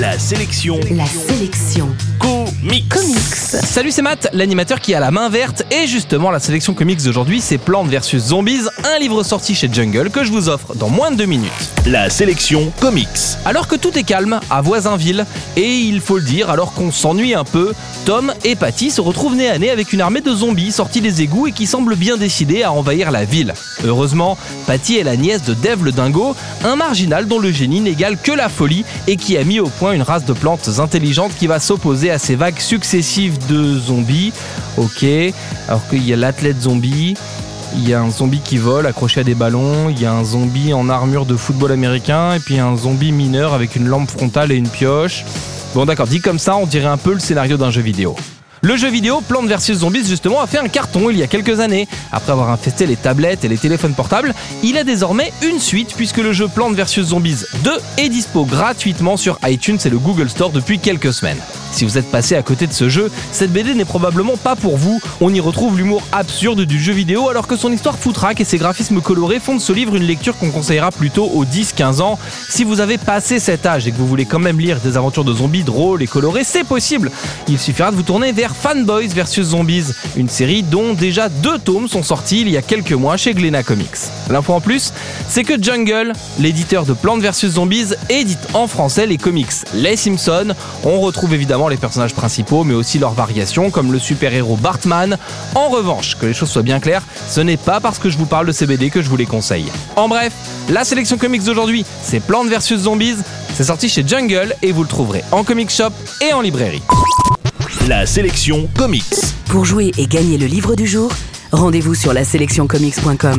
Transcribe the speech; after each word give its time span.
La 0.00 0.18
sélection. 0.18 0.80
La 0.92 1.04
sélection. 1.04 1.86
Comics. 2.18 2.88
Comics. 2.88 3.18
Salut, 3.64 3.90
c'est 3.90 4.00
Matt, 4.00 4.30
l'animateur 4.32 4.80
qui 4.80 4.94
a 4.94 5.00
la 5.00 5.10
main 5.10 5.28
verte. 5.28 5.62
Et 5.70 5.86
justement, 5.86 6.30
la 6.30 6.40
sélection 6.40 6.72
comics 6.72 7.02
d'aujourd'hui, 7.02 7.42
c'est 7.42 7.58
Plantes 7.58 7.88
vs 7.88 8.18
Zombies, 8.18 8.62
un 8.84 8.98
livre 8.98 9.22
sorti 9.22 9.54
chez 9.54 9.68
Jungle 9.70 10.08
que 10.10 10.24
je 10.24 10.32
vous 10.32 10.48
offre 10.48 10.74
dans 10.74 10.88
moins 10.88 11.10
de 11.10 11.16
deux 11.16 11.26
minutes. 11.26 11.50
La 11.84 12.08
sélection 12.08 12.72
Comics. 12.80 13.08
Alors 13.44 13.68
que 13.68 13.76
tout 13.76 13.98
est 13.98 14.02
calme 14.02 14.40
à 14.48 14.62
Voisinville, 14.62 15.26
et 15.56 15.68
il 15.68 16.00
faut 16.00 16.16
le 16.16 16.24
dire, 16.24 16.48
alors 16.48 16.72
qu'on 16.72 16.92
s'ennuie 16.92 17.34
un 17.34 17.44
peu, 17.44 17.72
Tom 18.06 18.32
et 18.44 18.56
Patty 18.56 18.90
se 18.90 19.02
retrouvent 19.02 19.36
nez 19.36 19.50
à 19.50 19.58
nez 19.58 19.70
avec 19.70 19.92
une 19.92 20.00
armée 20.00 20.22
de 20.22 20.34
zombies 20.34 20.72
sortis 20.72 21.02
des 21.02 21.20
égouts 21.20 21.46
et 21.46 21.52
qui 21.52 21.66
semblent 21.66 21.96
bien 21.96 22.16
décidés 22.16 22.62
à 22.62 22.72
envahir 22.72 23.10
la 23.10 23.24
ville. 23.24 23.52
Heureusement, 23.84 24.38
Patty 24.66 24.96
est 24.96 25.04
la 25.04 25.16
nièce 25.16 25.42
de 25.42 25.52
Dave 25.52 25.84
le 25.84 25.92
Dingo, 25.92 26.34
un 26.64 26.76
marginal 26.76 27.26
dont 27.26 27.38
le 27.38 27.52
génie 27.52 27.80
n'égale 27.80 28.16
que 28.16 28.32
la 28.32 28.48
folie 28.48 28.84
et 29.06 29.16
qui 29.16 29.36
a 29.36 29.44
mis 29.44 29.60
au 29.60 29.68
point 29.68 29.89
une 29.92 30.02
race 30.02 30.24
de 30.24 30.32
plantes 30.32 30.68
intelligentes 30.78 31.32
qui 31.38 31.46
va 31.46 31.60
s'opposer 31.60 32.10
à 32.10 32.18
ces 32.18 32.34
vagues 32.34 32.58
successives 32.58 33.46
de 33.46 33.78
zombies. 33.78 34.32
Ok, 34.76 35.04
alors 35.68 35.86
qu'il 35.88 36.06
y 36.06 36.12
a 36.12 36.16
l'athlète 36.16 36.60
zombie. 36.62 37.14
Il 37.76 37.88
y 37.88 37.94
a 37.94 38.00
un 38.00 38.10
zombie 38.10 38.40
qui 38.40 38.58
vole 38.58 38.86
accroché 38.86 39.20
à 39.20 39.24
des 39.24 39.36
ballons, 39.36 39.90
il 39.90 40.00
y 40.00 40.04
a 40.04 40.12
un 40.12 40.24
zombie 40.24 40.72
en 40.72 40.88
armure 40.88 41.24
de 41.24 41.36
football 41.36 41.70
américain, 41.70 42.34
et 42.34 42.40
puis 42.40 42.58
un 42.58 42.76
zombie 42.76 43.12
mineur 43.12 43.54
avec 43.54 43.76
une 43.76 43.86
lampe 43.86 44.10
frontale 44.10 44.50
et 44.50 44.56
une 44.56 44.68
pioche. 44.68 45.24
Bon 45.74 45.84
d'accord, 45.84 46.08
dit 46.08 46.20
comme 46.20 46.40
ça, 46.40 46.56
on 46.56 46.66
dirait 46.66 46.86
un 46.86 46.96
peu 46.96 47.12
le 47.12 47.20
scénario 47.20 47.56
d'un 47.56 47.70
jeu 47.70 47.80
vidéo. 47.80 48.16
Le 48.62 48.76
jeu 48.76 48.90
vidéo 48.90 49.22
Plants 49.22 49.46
vs 49.46 49.72
Zombies 49.72 50.06
justement 50.06 50.42
a 50.42 50.46
fait 50.46 50.58
un 50.58 50.68
carton 50.68 51.08
il 51.08 51.16
y 51.16 51.22
a 51.22 51.26
quelques 51.26 51.60
années. 51.60 51.88
Après 52.12 52.32
avoir 52.32 52.50
infesté 52.50 52.84
les 52.84 52.96
tablettes 52.96 53.42
et 53.42 53.48
les 53.48 53.56
téléphones 53.56 53.94
portables, 53.94 54.34
il 54.62 54.76
a 54.76 54.84
désormais 54.84 55.32
une 55.42 55.58
suite 55.58 55.94
puisque 55.96 56.18
le 56.18 56.34
jeu 56.34 56.46
Plants 56.46 56.70
vs 56.70 57.02
Zombies 57.04 57.44
2 57.64 57.70
est 57.96 58.10
dispo 58.10 58.44
gratuitement 58.44 59.16
sur 59.16 59.38
iTunes 59.44 59.78
et 59.82 59.88
le 59.88 59.98
Google 59.98 60.28
Store 60.28 60.50
depuis 60.50 60.78
quelques 60.78 61.14
semaines. 61.14 61.40
Si 61.72 61.84
vous 61.84 61.98
êtes 61.98 62.10
passé 62.10 62.34
à 62.34 62.42
côté 62.42 62.66
de 62.66 62.72
ce 62.72 62.88
jeu, 62.88 63.10
cette 63.32 63.52
BD 63.52 63.74
n'est 63.74 63.84
probablement 63.84 64.36
pas 64.36 64.56
pour 64.56 64.76
vous. 64.76 65.00
On 65.20 65.32
y 65.32 65.40
retrouve 65.40 65.78
l'humour 65.78 66.02
absurde 66.10 66.62
du 66.62 66.80
jeu 66.80 66.92
vidéo 66.92 67.28
alors 67.28 67.46
que 67.46 67.56
son 67.56 67.72
histoire 67.72 67.96
foutraque 67.96 68.40
et 68.40 68.44
ses 68.44 68.58
graphismes 68.58 69.00
colorés 69.00 69.38
font 69.38 69.54
de 69.54 69.60
ce 69.60 69.72
livre 69.72 69.94
une 69.94 70.02
lecture 70.02 70.36
qu'on 70.36 70.50
conseillera 70.50 70.90
plutôt 70.90 71.26
aux 71.26 71.44
10-15 71.44 72.02
ans. 72.02 72.18
Si 72.48 72.64
vous 72.64 72.80
avez 72.80 72.98
passé 72.98 73.38
cet 73.38 73.66
âge 73.66 73.86
et 73.86 73.92
que 73.92 73.96
vous 73.96 74.06
voulez 74.06 74.26
quand 74.26 74.40
même 74.40 74.58
lire 74.58 74.80
des 74.80 74.96
aventures 74.96 75.24
de 75.24 75.32
zombies 75.32 75.62
drôles 75.62 76.02
et 76.02 76.06
colorées, 76.08 76.44
c'est 76.44 76.64
possible. 76.64 77.10
Il 77.48 77.58
suffira 77.58 77.92
de 77.92 77.96
vous 77.96 78.02
tourner 78.02 78.32
vers 78.32 78.49
Fanboys 78.54 79.08
vs 79.08 79.42
Zombies, 79.42 79.86
une 80.16 80.28
série 80.28 80.62
dont 80.62 80.94
déjà 80.94 81.28
deux 81.28 81.58
tomes 81.58 81.88
sont 81.88 82.02
sortis 82.02 82.42
il 82.42 82.50
y 82.50 82.56
a 82.56 82.62
quelques 82.62 82.92
mois 82.92 83.16
chez 83.16 83.34
Glénat 83.34 83.62
Comics. 83.62 83.88
L'info 84.28 84.52
en 84.52 84.60
plus, 84.60 84.92
c'est 85.28 85.44
que 85.44 85.60
Jungle, 85.62 86.12
l'éditeur 86.38 86.84
de 86.84 86.92
Plantes 86.92 87.22
vs 87.22 87.48
Zombies, 87.48 87.94
édite 88.08 88.48
en 88.54 88.66
français 88.66 89.06
les 89.06 89.18
comics 89.18 89.50
Les 89.74 89.96
Simpsons. 89.96 90.54
On 90.84 91.00
retrouve 91.00 91.34
évidemment 91.34 91.68
les 91.68 91.76
personnages 91.76 92.14
principaux, 92.14 92.64
mais 92.64 92.74
aussi 92.74 92.98
leurs 92.98 93.14
variations, 93.14 93.70
comme 93.70 93.92
le 93.92 93.98
super-héros 93.98 94.56
Bartman. 94.56 95.16
En 95.54 95.68
revanche, 95.68 96.16
que 96.16 96.26
les 96.26 96.34
choses 96.34 96.50
soient 96.50 96.62
bien 96.62 96.80
claires, 96.80 97.02
ce 97.28 97.40
n'est 97.40 97.56
pas 97.56 97.80
parce 97.80 97.98
que 97.98 98.10
je 98.10 98.18
vous 98.18 98.26
parle 98.26 98.46
de 98.46 98.52
CBD 98.52 98.90
que 98.90 99.02
je 99.02 99.08
vous 99.08 99.16
les 99.16 99.26
conseille. 99.26 99.66
En 99.96 100.08
bref, 100.08 100.32
la 100.68 100.84
sélection 100.84 101.18
comics 101.18 101.44
d'aujourd'hui, 101.44 101.84
c'est 102.02 102.20
Plantes 102.20 102.48
vs 102.48 102.76
Zombies. 102.76 103.16
C'est 103.54 103.64
sorti 103.64 103.88
chez 103.88 104.06
Jungle 104.06 104.54
et 104.62 104.72
vous 104.72 104.82
le 104.82 104.88
trouverez 104.88 105.24
en 105.32 105.44
comic 105.44 105.70
shop 105.70 105.90
et 106.20 106.32
en 106.32 106.40
librairie. 106.40 106.82
La 107.90 108.06
sélection 108.06 108.68
Comics. 108.78 109.34
Pour 109.46 109.64
jouer 109.64 109.90
et 109.98 110.06
gagner 110.06 110.38
le 110.38 110.46
livre 110.46 110.76
du 110.76 110.86
jour, 110.86 111.10
rendez-vous 111.50 111.96
sur 111.96 112.12
la 112.12 112.22
sélectioncomics.com. 112.22 113.38